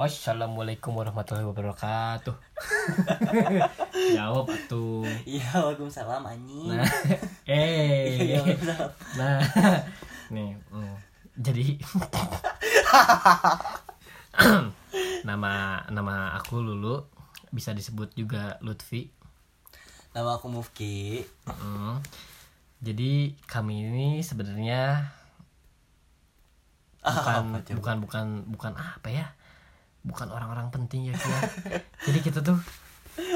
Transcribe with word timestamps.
Assalamualaikum 0.00 0.96
warahmatullahi 0.96 1.44
wabarakatuh. 1.44 2.32
Jawab 4.16 4.48
atuh. 4.48 5.04
Iya, 5.28 5.60
waalaikumsalam 5.60 6.24
anjing. 6.24 6.72
Nah, 6.72 6.88
eh. 7.44 8.32
Iya. 8.32 8.40
Nah, 9.20 9.44
nih, 10.32 10.56
mm, 10.56 10.96
jadi 11.36 11.76
nama 15.28 15.84
nama 15.92 16.32
aku 16.32 16.64
Lulu 16.64 17.04
bisa 17.52 17.76
disebut 17.76 18.16
juga 18.16 18.56
Lutfi. 18.64 19.12
Nama 20.16 20.40
aku 20.40 20.48
Mufki. 20.48 21.28
Mm. 21.44 22.00
Jadi 22.80 23.36
kami 23.44 23.84
ini 23.84 24.08
sebenarnya 24.24 25.12
bukan 27.04 27.44
Apa 27.52 27.60
coba? 27.68 27.76
bukan 27.76 27.96
bukan 28.00 28.26
bukan 28.48 28.72
apa 28.80 29.12
ya? 29.12 29.36
Bukan 30.02 30.26
orang-orang 30.26 30.68
penting 30.70 31.08
ya 31.08 31.14
Ki, 31.14 31.26
ya. 31.26 31.40
Jadi 32.08 32.18
kita 32.20 32.40
tuh 32.40 32.56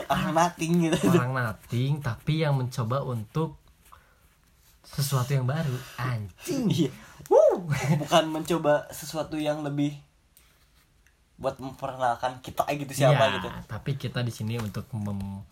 Orang 0.07 0.33
nating 0.33 0.87
gitu. 0.87 0.97
orang 1.11 1.33
nating 1.34 2.01
tapi 2.01 2.41
yang 2.41 2.55
mencoba 2.55 3.02
untuk 3.02 3.61
sesuatu 4.83 5.30
yang 5.30 5.45
baru 5.45 5.74
anjing 5.97 6.69
Iya. 6.69 6.91
Bukan 7.97 8.24
mencoba 8.29 8.88
sesuatu 8.88 9.35
yang 9.35 9.61
lebih 9.61 9.97
buat 11.35 11.59
memperkenalkan 11.59 12.38
kita 12.41 12.62
gitu 12.71 12.93
siapa 12.95 13.27
Iya, 13.27 13.35
gitu. 13.37 13.49
tapi 13.66 13.91
kita 13.95 14.21
di 14.21 14.30
sini 14.30 14.55
untuk 14.57 14.87
mem- 14.95 15.43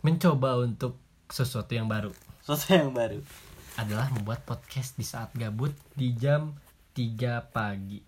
mencoba 0.00 0.58
untuk 0.58 0.98
sesuatu 1.26 1.70
yang 1.70 1.86
baru 1.86 2.10
Sesuatu 2.40 2.74
yang 2.74 2.90
baru. 2.90 3.22
adalah 3.74 4.10
membuat 4.10 4.42
podcast 4.42 4.96
di 4.96 5.06
saat 5.06 5.30
gabut 5.32 5.72
di 5.94 6.12
jam 6.12 6.52
3 6.92 7.40
pagi 7.46 8.02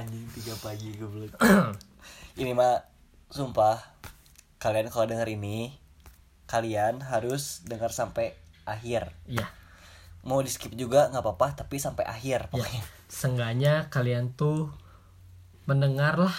Anjing 0.00 0.24
tiga 0.32 0.54
pagi 0.58 0.96
goblok. 0.96 1.36
ini 2.40 2.52
mah 2.52 2.80
sumpah 3.28 3.76
kalian 4.56 4.88
kalau 4.88 5.04
denger 5.04 5.28
ini 5.28 5.76
kalian 6.44 7.04
harus 7.04 7.60
dengar 7.62 7.92
sampai 7.92 8.32
akhir. 8.64 9.12
Iya, 9.24 9.46
Mau 10.20 10.40
di 10.40 10.48
skip 10.48 10.72
juga 10.72 11.08
nggak 11.08 11.20
apa-apa 11.20 11.60
tapi 11.60 11.76
sampai 11.76 12.04
akhir 12.04 12.48
ya. 12.48 12.50
pokoknya. 12.50 12.82
Seenggaknya 13.06 13.74
kalian 13.88 14.32
tuh 14.32 14.72
mendengar 15.64 16.16
lah 16.18 16.36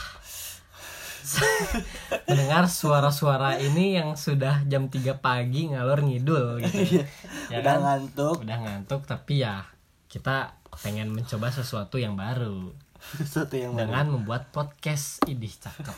mendengar 2.28 2.66
suara-suara 2.66 3.56
ini 3.58 3.96
yang 3.96 4.14
sudah 4.16 4.66
jam 4.66 4.90
3 4.90 5.18
pagi 5.18 5.70
ngalor 5.70 6.02
ngidul 6.02 6.60
gitu. 6.62 7.06
Ya 7.52 7.60
Udah 7.60 7.68
kan? 7.68 7.80
ngantuk. 7.84 8.36
udah 8.42 8.58
ngantuk 8.58 9.02
tapi 9.04 9.44
ya 9.44 9.68
kita 10.08 10.56
pengen 10.78 11.12
mencoba 11.12 11.52
sesuatu 11.52 11.96
yang 11.96 12.16
baru 12.16 12.72
Sesuatu 13.02 13.56
yang 13.56 13.74
dengan 13.74 14.06
membuat 14.08 14.54
podcast 14.54 15.26
ini 15.26 15.50
cakep 15.50 15.98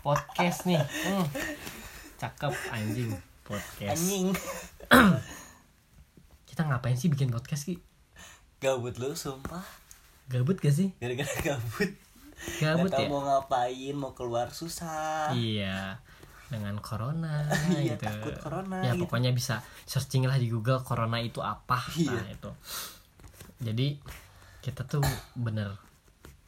podcast 0.00 0.64
nih 0.64 0.80
hmm. 0.80 1.26
cakep 2.16 2.52
anjing 2.72 3.12
podcast 3.44 4.00
Anjing. 4.00 4.32
kita 6.48 6.64
ngapain 6.64 6.96
sih 6.96 7.06
bikin 7.06 7.28
podcast 7.28 7.62
ki 7.64 7.76
Gabut 8.58 8.96
lu 8.96 9.12
sumpah. 9.12 9.62
gabut 10.26 10.56
gak 10.56 10.72
sih 10.72 10.90
Gara-gara 10.96 11.30
gabut. 11.44 11.90
gabut 12.58 12.90
Gak 12.90 13.00
ya 13.00 13.08
mau 13.08 13.22
ngapain, 13.22 13.94
mau 13.94 14.12
keluar 14.12 14.48
susah. 14.50 15.30
iya 15.32 16.00
dengan 16.48 16.80
corona 16.80 17.44
Iya, 17.68 17.94
gitu 17.94 18.08
takut 18.08 18.34
corona 18.40 18.80
ya 18.80 18.96
gitu. 18.96 19.04
pokoknya 19.04 19.30
bisa 19.30 19.60
searching 19.84 20.24
lah 20.24 20.34
di 20.34 20.48
Google 20.48 20.80
corona 20.80 21.20
itu 21.20 21.38
apa 21.38 21.76
Iya. 21.92 22.16
nah 22.16 22.26
itu 22.26 22.50
jadi 23.60 23.86
kita 24.58 24.88
tuh 24.88 25.04
bener 25.34 25.76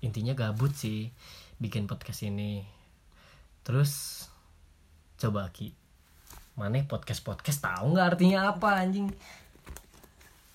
intinya 0.01 0.33
gabut 0.33 0.73
sih 0.73 1.13
bikin 1.61 1.85
podcast 1.85 2.25
ini 2.25 2.65
terus 3.61 4.25
coba 5.21 5.53
ki 5.53 5.77
mana 6.57 6.81
podcast 6.89 7.21
podcast 7.21 7.61
tahu 7.61 7.97
nggak 7.97 8.17
artinya 8.17 8.53
apa 8.53 8.85
anjing 8.85 9.09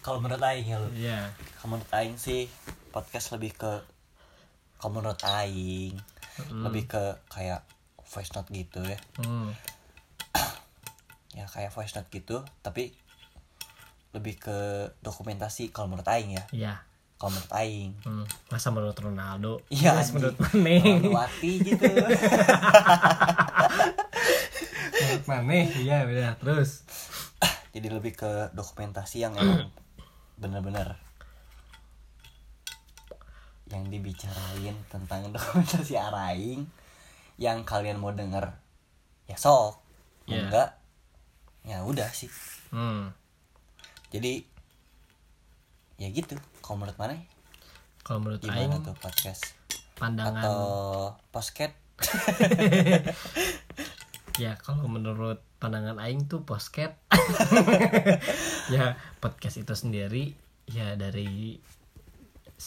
Kalau 0.05 0.21
menurut 0.21 0.37
Aing 0.37 0.69
ya 0.69 0.77
lu. 0.77 0.85
Iya 0.93 1.33
Kalau 1.57 1.73
menurut 1.73 1.89
Aing 1.97 2.13
sih 2.21 2.45
podcast 2.93 3.33
lebih 3.33 3.57
ke 3.57 3.81
kalau 4.77 5.01
menurut 5.01 5.17
Aing 5.25 5.97
lebih 6.61 6.85
ke 6.85 7.03
kayak 7.25 7.65
voice 8.05 8.29
note 8.37 8.53
gitu 8.53 8.85
ya. 8.85 9.01
hmm. 9.25 9.49
Ya 11.33 11.49
kayak 11.49 11.73
voice 11.73 11.97
note 11.97 12.05
gitu, 12.13 12.45
tapi 12.61 12.93
lebih 14.13 14.37
ke 14.37 14.57
dokumentasi 15.01 15.73
kalau 15.73 15.89
menurut 15.89 16.05
Aing 16.05 16.37
ya. 16.37 16.45
iya 16.53 16.73
Kalau 17.15 17.31
menurut 17.31 17.53
Aing. 17.53 17.91
hmm. 18.03 18.25
masa 18.49 18.67
menurut 18.69 18.97
Ronaldo 18.99 19.63
Iya, 19.71 20.03
menurut 20.11 20.35
Mane 20.51 20.75
Wati 21.07 21.51
gitu. 21.63 21.83
menurut 24.91 25.25
Mane 25.25 25.59
iya 25.79 26.03
benar 26.03 26.35
terus 26.35 26.83
Jadi 27.71 27.87
lebih 27.91 28.15
ke 28.15 28.51
dokumentasi 28.51 29.23
yang 29.23 29.35
emang 29.39 29.67
bener-bener 30.35 30.95
yang 33.65 33.87
dibicarain 33.87 34.75
tentang 34.87 35.27
dokumentasi 35.35 35.95
Araing 35.95 36.67
yang 37.35 37.63
kalian 37.63 37.99
mau 37.99 38.11
denger 38.11 38.51
ya 39.25 39.35
sok 39.35 39.81
Iya. 40.25 40.41
enggak 40.41 40.69
ya 41.63 41.85
udah 41.85 42.09
sih 42.09 42.29
hmm. 42.73 43.13
jadi 44.09 44.41
ya 45.95 46.07
gitu 46.11 46.35
kalau 46.59 46.83
menurut 46.83 46.97
mana? 46.99 47.15
Kalau 48.05 48.19
menurut 48.21 48.41
gimana 48.43 48.77
Aing 48.77 48.85
tuh 48.85 48.95
podcast? 48.99 49.43
pandangan. 49.95 50.43
Atau 50.43 50.61
posket? 51.31 51.71
Ya 54.35 54.59
kalau 54.59 54.91
menurut 54.91 55.39
pandangan 55.63 55.95
aing 55.95 56.27
tuh 56.27 56.43
podcast 56.43 56.99
ya 58.75 58.99
podcast 59.23 59.63
itu 59.63 59.71
sendiri 59.71 60.35
ya 60.67 60.99
dari 60.99 61.55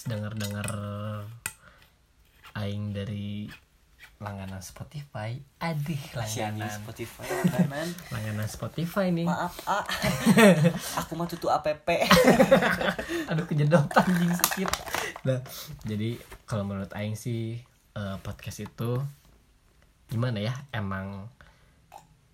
dengar-dengar 0.08 0.68
aing 2.56 2.96
dari 2.96 3.52
langganan 4.18 4.58
Spotify 4.58 5.38
adih 5.62 6.02
langganan. 6.10 6.66
Spotify 6.66 7.22
langganan 7.22 7.88
langganan 8.14 8.48
Spotify 8.50 9.06
nih. 9.14 9.26
Maaf 9.30 9.54
ah 9.70 9.86
aku 11.02 11.14
mah 11.14 11.30
tutup 11.30 11.54
app 11.54 11.70
aduh 13.30 13.46
kejedot 13.46 13.86
anjing 13.94 14.34
sakit 14.34 14.70
nah 15.22 15.38
jadi 15.86 16.18
kalau 16.50 16.66
menurut 16.66 16.90
aing 16.98 17.14
sih 17.14 17.62
eh, 17.94 18.16
podcast 18.26 18.66
itu 18.66 18.98
gimana 20.10 20.42
ya? 20.42 20.54
Emang 20.74 21.30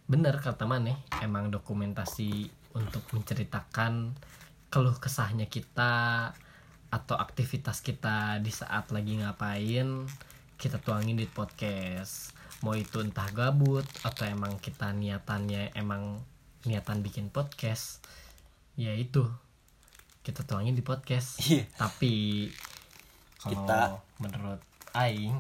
bener 0.05 0.37
kata 0.41 0.69
maneh 0.69 0.97
emang 1.25 1.49
dokumentasi 1.49 2.49
untuk 2.77 3.05
menceritakan 3.13 4.13
keluh 4.69 4.97
kesahnya 5.01 5.49
kita 5.49 6.33
atau 6.93 7.17
aktivitas 7.19 7.81
kita 7.81 8.39
di 8.39 8.53
saat 8.53 8.93
lagi 8.95 9.19
ngapain 9.19 10.07
kita 10.57 10.79
tuangin 10.79 11.17
di 11.17 11.27
podcast 11.27 12.33
mau 12.63 12.73
itu 12.73 13.03
entah 13.03 13.29
gabut 13.31 13.85
atau 14.01 14.25
emang 14.25 14.57
kita 14.57 14.91
niatannya 14.91 15.75
emang 15.77 16.23
niatan 16.65 17.05
bikin 17.05 17.29
podcast 17.29 18.01
ya 18.75 18.95
itu 18.97 19.27
kita 20.25 20.41
tuangin 20.43 20.73
di 20.73 20.81
podcast 20.81 21.37
Iya. 21.45 21.69
tapi 21.77 22.49
kalau 23.39 23.69
Kita- 23.69 23.93
menurut 24.19 24.61
Aing 24.95 25.37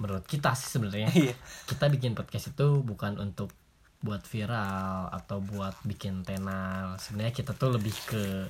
menurut 0.00 0.24
kita 0.24 0.56
sih 0.56 0.70
sebenarnya 0.72 1.12
Iya. 1.28 1.34
kita 1.68 1.92
bikin 1.92 2.16
podcast 2.16 2.56
itu 2.56 2.80
bukan 2.80 3.20
untuk 3.20 3.52
buat 4.00 4.24
viral 4.24 5.12
atau 5.12 5.44
buat 5.44 5.76
bikin 5.84 6.24
tenal 6.24 6.96
sebenarnya 6.96 7.36
kita 7.36 7.52
tuh 7.52 7.76
lebih 7.76 7.92
ke 8.08 8.48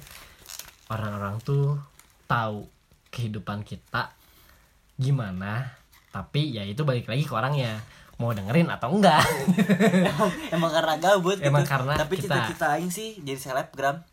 orang-orang 0.86 1.42
tuh 1.42 1.74
tahu 2.30 2.70
kehidupan 3.10 3.66
kita 3.66 4.14
gimana 5.00 5.72
tapi 6.12 6.52
ya 6.52 6.62
itu 6.66 6.84
balik 6.84 7.08
lagi 7.08 7.24
ke 7.24 7.32
orangnya 7.32 7.80
mau 8.20 8.36
dengerin 8.36 8.68
atau 8.68 8.92
enggak. 8.92 9.24
Emang, 10.12 10.30
emang 10.52 10.70
karena 10.76 10.94
gabut 11.00 11.40
gitu. 11.40 11.48
Emang 11.48 11.64
karena 11.64 11.96
tapi 11.96 12.20
kita- 12.20 12.52
cita-cita 12.52 12.66
aing 12.76 12.92
sih 12.92 13.16
jadi 13.24 13.40
selebgram 13.40 14.04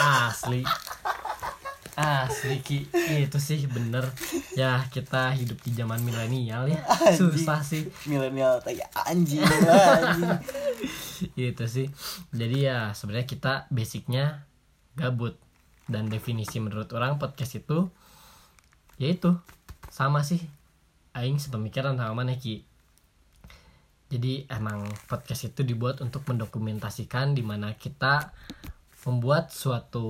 asli. 0.00 0.64
Asli 1.94 2.58
ki. 2.64 2.88
Itu 3.20 3.36
sih 3.36 3.68
bener. 3.68 4.08
Ya 4.56 4.88
kita 4.88 5.36
hidup 5.36 5.60
di 5.60 5.76
zaman 5.76 6.00
milenial 6.00 6.72
ya. 6.72 6.80
Anjing. 6.88 7.20
susah 7.20 7.60
sih. 7.60 7.84
Milenial 8.08 8.64
kayak 8.64 8.88
anjing 9.04 9.44
anjing. 9.44 10.40
Gitu 11.36 11.64
sih. 11.68 11.86
Jadi 12.32 12.64
ya 12.64 12.96
sebenarnya 12.96 13.28
kita 13.28 13.52
basicnya 13.68 14.48
gabut. 14.96 15.36
Dan 15.84 16.08
definisi 16.08 16.64
menurut 16.64 16.88
orang 16.96 17.20
podcast 17.20 17.60
itu 17.60 17.92
yaitu 18.96 19.36
sama 19.94 20.26
sih 20.26 20.42
aing 21.14 21.38
sepemikiran 21.38 21.94
sama 21.94 22.26
mana 22.26 22.34
ki. 22.34 22.66
Jadi 24.10 24.42
emang 24.50 24.90
podcast 25.06 25.54
itu 25.54 25.62
dibuat 25.62 26.02
untuk 26.02 26.26
mendokumentasikan 26.26 27.38
di 27.38 27.46
mana 27.46 27.78
kita 27.78 28.34
membuat 29.06 29.54
suatu 29.54 30.02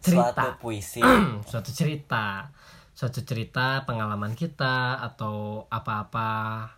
cerita 0.00 0.56
puisi. 0.56 1.04
Suatu 1.52 1.68
cerita. 1.74 2.48
Suatu 2.96 3.20
cerita 3.20 3.84
pengalaman 3.84 4.32
kita 4.32 4.96
atau 5.04 5.68
apa-apa 5.68 6.72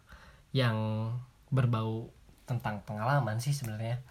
yang 0.50 1.10
berbau 1.54 2.10
tentang 2.42 2.82
pengalaman 2.82 3.38
sih 3.38 3.54
sebenarnya. 3.54 4.02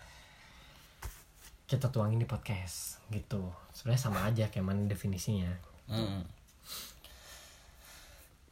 Kita 1.67 1.91
tuangin 1.91 2.23
di 2.23 2.27
podcast 2.29 3.03
gitu. 3.11 3.51
Sebenarnya 3.75 3.99
sama 3.99 4.23
aja 4.23 4.47
kayak 4.47 4.63
mana 4.63 4.87
definisinya. 4.87 5.51
Mm. 5.91 6.36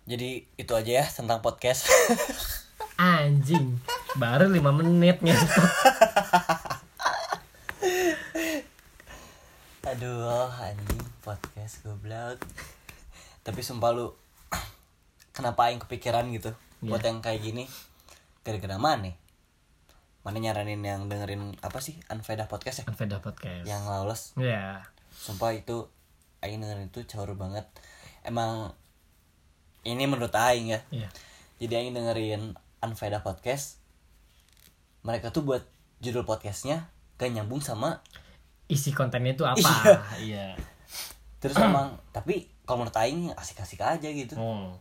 Jadi 0.05 0.45
itu 0.55 0.71
aja 0.71 0.91
ya 1.01 1.05
tentang 1.05 1.41
podcast. 1.41 1.89
Anjing. 2.95 3.81
Baru 4.15 4.47
lima 4.47 4.71
menit 4.71 5.19
ngentot 5.19 5.49
aduh 9.85 10.47
anjing. 10.55 11.03
Podcast 11.21 11.81
goblok. 11.81 12.37
Tapi 13.41 13.61
sumpah 13.61 13.91
lu 13.91 14.13
kenapa 15.35 15.69
aing 15.69 15.81
kepikiran 15.81 16.29
gitu 16.31 16.53
buat 16.81 17.01
Iya. 17.01 17.09
yang 17.11 17.19
kayak 17.21 17.41
gini? 17.41 17.65
Gara-gara 18.45 18.77
mana? 18.77 19.09
Mana 20.21 20.37
nyaranin 20.41 20.81
yang 20.81 21.05
dengerin 21.05 21.53
apa 21.61 21.81
sih? 21.81 21.97
Unfaedah 22.09 22.45
podcast 22.45 22.81
ya? 22.81 22.85
Unfaedah 22.89 23.21
podcast. 23.21 23.65
Yang 23.65 23.81
lawless. 23.85 24.23
Ya 24.37 24.85
sumpah 25.15 25.55
itu 25.55 25.87
aing 26.41 26.61
dengerin 26.61 26.89
itu 26.89 27.01
caur 27.05 27.33
banget. 27.35 27.65
Emang 28.21 28.73
ini 29.85 30.03
menurut 30.09 30.33
aing 30.33 30.73
ya. 30.73 30.81
Ya 30.89 31.09
jadi 31.55 31.79
aing 31.79 31.95
dengerin 31.95 32.43
Unfaedah 32.83 33.23
podcast. 33.23 33.79
Mereka 35.07 35.31
tuh 35.31 35.47
buat 35.47 35.63
judul 36.03 36.27
podcastnya 36.27 36.91
gak 37.15 37.31
nyambung 37.31 37.63
sama 37.63 38.03
isi 38.67 38.91
kontennya 38.91 39.33
itu 39.33 39.45
apa? 39.47 39.63
Iya. 39.71 39.97
iya. 40.19 40.47
Terus 41.39 41.55
emang 41.61 41.95
tapi 42.11 42.51
kalau 42.67 42.83
menurut 42.83 42.97
aing 42.99 43.31
asik-asik 43.33 43.79
aja 43.81 44.09
gitu. 44.11 44.35
Hmm. 44.35 44.77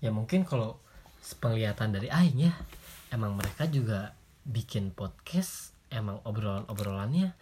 Ya 0.00 0.10
mungkin 0.10 0.48
kalau 0.48 0.80
penglihatan 1.40 1.96
dari 1.96 2.12
Aing 2.12 2.36
ya 2.36 2.52
Emang 3.08 3.40
mereka 3.40 3.64
juga 3.64 4.12
bikin 4.44 4.92
podcast 4.92 5.72
Emang 5.88 6.20
obrolan-obrolannya 6.28 7.32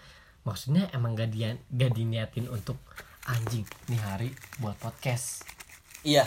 Maksudnya 0.46 0.86
emang 0.94 1.18
gak, 1.18 1.34
dia, 1.34 1.58
gak 1.74 1.90
diniatin 1.90 2.46
untuk 2.46 2.78
Anjing 3.26 3.66
nih 3.90 3.98
hari 3.98 4.30
buat 4.62 4.78
podcast 4.78 5.42
iya. 6.02 6.24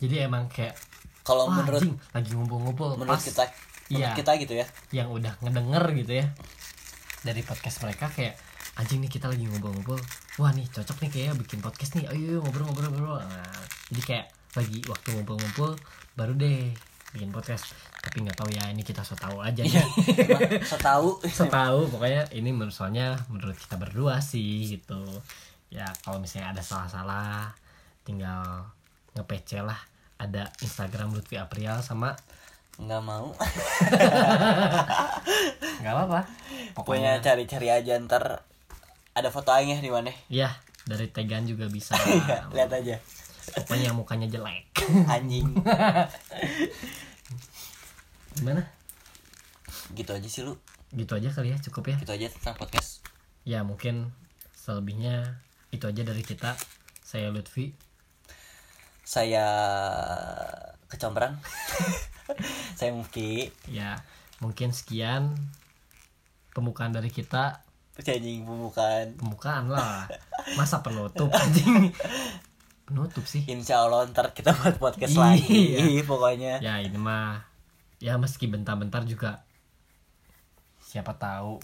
Jadi 0.00 0.24
emang 0.24 0.48
kayak 0.48 0.76
kalau 1.24 1.48
menurut 1.48 1.80
anjing 1.80 1.96
lagi 2.12 2.30
ngumpul-ngumpul 2.36 3.00
menurut 3.00 3.16
pas. 3.16 3.24
kita 3.24 3.44
menurut 3.88 4.12
Iya. 4.12 4.16
kita 4.16 4.32
gitu 4.40 4.54
ya. 4.56 4.66
Yang 4.92 5.08
udah 5.20 5.32
ngedenger 5.44 5.84
gitu 6.04 6.12
ya. 6.24 6.26
Dari 7.24 7.40
podcast 7.44 7.80
mereka 7.84 8.08
kayak 8.12 8.36
Anjing 8.74 9.06
nih 9.06 9.12
kita 9.12 9.30
lagi 9.30 9.46
ngumpul-ngumpul. 9.46 9.94
Wah 10.42 10.50
nih 10.50 10.66
cocok 10.66 11.06
nih 11.06 11.10
kayak 11.14 11.38
bikin 11.38 11.62
podcast 11.62 11.94
nih. 11.94 12.10
Ayo 12.10 12.42
ngobrol-ngobrol-ngobrol 12.42 13.22
nah, 13.22 13.62
Jadi 13.92 14.02
kayak 14.02 14.26
lagi 14.58 14.78
waktu 14.90 15.08
ngumpul-ngumpul 15.14 15.78
Baru 16.18 16.34
deh 16.34 16.74
bikin 17.14 17.30
podcast. 17.30 17.70
Tapi 18.02 18.26
nggak 18.26 18.34
tahu 18.34 18.50
ya 18.50 18.66
ini 18.74 18.82
kita 18.82 19.06
so 19.06 19.14
tahu 19.14 19.38
aja 19.38 19.62
nih. 19.62 19.78
So 20.70 20.74
tahu 20.74 21.22
So 21.38 21.46
tahu 21.46 21.86
pokoknya 21.86 22.34
ini 22.34 22.50
menurut 22.50 22.74
soalnya 22.74 23.14
menurut 23.30 23.54
kita 23.54 23.78
berdua 23.78 24.18
sih 24.18 24.66
gitu. 24.66 25.06
Ya 25.70 25.86
kalau 26.02 26.18
misalnya 26.18 26.58
ada 26.58 26.62
salah-salah 26.66 27.54
Tinggal 28.02 28.68
nge-PC 29.14 29.62
lah. 29.62 29.78
Ada 30.18 30.50
Instagram 30.62 31.14
Lutfi 31.14 31.38
April 31.38 31.78
sama 31.82 32.14
nggak 32.74 33.02
mau. 33.06 33.30
Nggak 35.82 35.94
apa-apa. 35.94 36.20
Pokoknya 36.74 36.74
Pokoknya. 36.74 37.12
cari-cari 37.22 37.68
aja 37.70 37.94
ntar 38.02 38.42
ada 39.14 39.28
foto 39.30 39.54
aingnya 39.54 39.78
di 39.78 39.94
mana 39.94 40.10
ya? 40.26 40.50
Dari 40.82 41.06
tegan 41.14 41.46
juga 41.46 41.70
bisa. 41.70 41.94
Iya, 42.02 42.50
lihat 42.50 42.70
aja. 42.74 42.98
Pokoknya 43.62 43.92
yang 43.92 43.98
mukanya 43.98 44.26
jelek. 44.26 44.66
Anjing. 45.14 45.54
Gimana? 48.34 48.62
Gitu 49.94 50.10
aja 50.10 50.28
sih 50.28 50.42
lu. 50.42 50.58
Gitu 50.90 51.12
aja 51.14 51.30
kali 51.30 51.54
ya 51.54 51.58
cukup 51.62 51.94
ya. 51.94 51.96
Gitu 52.02 52.12
aja 52.12 52.26
tentang 52.26 52.58
podcast. 52.58 53.06
Ya 53.46 53.62
mungkin 53.62 54.10
selebihnya 54.58 55.38
itu 55.70 55.86
aja 55.86 56.02
dari 56.02 56.26
kita. 56.26 56.58
Saya 57.04 57.30
Lutfi 57.30 57.70
saya 59.04 59.46
kecombrang. 60.88 61.36
Saya 62.74 62.96
Muki 62.96 63.52
ya 63.68 64.00
mungkin 64.40 64.72
sekian 64.72 65.36
pembukaan 66.56 66.90
dari 66.90 67.12
kita. 67.12 67.60
Anjing 68.00 68.48
pembukaan. 68.48 69.12
Pembukaan 69.20 69.68
lah. 69.68 70.08
Masa 70.58 70.80
penutup 70.80 71.28
anjing? 71.30 71.92
Penutup 72.88 73.28
sih. 73.28 73.44
Insya 73.44 73.84
Allah 73.84 74.08
ntar 74.08 74.32
kita 74.32 74.56
buat 74.56 74.80
podcast 74.80 75.12
Iya. 75.12 75.20
lagi 75.20 75.64
pokoknya. 76.02 76.64
Ya 76.64 76.80
ini 76.80 76.96
mah. 76.96 77.44
Ya 78.00 78.16
meski 78.16 78.48
bentar-bentar 78.48 79.04
juga. 79.04 79.44
Siapa 80.80 81.14
tahu 81.20 81.60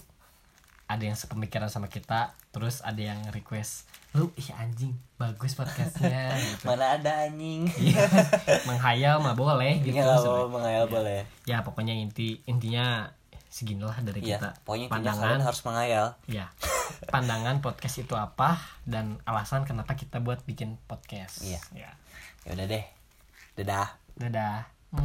ada 0.91 1.03
yang 1.03 1.15
sepemikiran 1.15 1.67
sama 1.67 1.87
kita 1.87 2.19
terus 2.49 2.79
ada 2.81 2.99
yang 2.99 3.19
request 3.29 3.87
lu 4.11 4.27
ih 4.33 4.49
anjing 4.53 4.91
bagus 5.15 5.53
podcastnya 5.53 6.35
gitu 6.49 6.65
mana 6.65 6.95
ada 6.95 7.25
anjing 7.25 7.63
Iya, 7.73 8.03
menghayal 8.67 9.19
mah 9.19 9.33
boleh 9.33 9.79
gitu 9.79 9.95
Iya, 9.95 10.15
sebenarnya. 10.15 10.49
mengayal 10.49 10.85
Ya. 10.85 10.91
boleh 10.91 11.19
ya 11.45 11.57
pokoknya 11.61 11.93
inti 11.93 12.43
intinya 12.43 13.07
seginilah 13.47 13.95
dari 14.01 14.19
Iya, 14.21 14.37
kita 14.37 14.49
pokoknya 14.63 14.87
pandangan 14.87 15.39
harus 15.41 15.61
mengayal. 15.61 16.05
ya 16.25 16.51
pandangan 17.07 17.59
podcast 17.59 17.99
itu 17.99 18.13
apa 18.13 18.55
dan 18.83 19.19
alasan 19.23 19.63
kenapa 19.63 19.93
kita 19.93 20.19
buat 20.19 20.43
bikin 20.43 20.75
podcast 20.85 21.41
Iya. 21.41 21.59
ya 21.73 21.91
Ya 22.41 22.51
udah 22.51 22.67
deh. 22.67 22.85
Dadah. 23.53 23.87
dadah 24.17 24.80